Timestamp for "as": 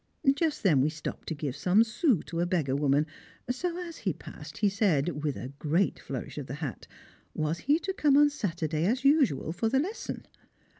3.77-3.97, 8.85-9.05